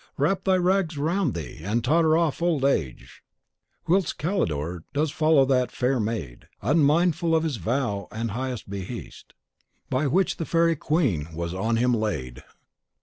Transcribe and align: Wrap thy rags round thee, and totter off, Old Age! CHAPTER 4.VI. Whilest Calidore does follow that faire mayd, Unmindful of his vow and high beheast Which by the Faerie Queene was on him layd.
Wrap 0.17 0.45
thy 0.45 0.55
rags 0.55 0.97
round 0.97 1.35
thee, 1.35 1.59
and 1.61 1.83
totter 1.83 2.17
off, 2.17 2.41
Old 2.41 2.65
Age! 2.65 3.21
CHAPTER 3.81 3.91
4.VI. 3.91 3.91
Whilest 3.91 4.17
Calidore 4.17 4.83
does 4.93 5.11
follow 5.11 5.45
that 5.45 5.69
faire 5.69 5.99
mayd, 5.99 6.47
Unmindful 6.63 7.35
of 7.35 7.43
his 7.43 7.57
vow 7.57 8.07
and 8.11 8.31
high 8.31 8.57
beheast 8.67 9.35
Which 9.91 10.37
by 10.39 10.39
the 10.43 10.49
Faerie 10.49 10.75
Queene 10.75 11.27
was 11.35 11.53
on 11.53 11.77
him 11.77 11.93
layd. 11.93 12.41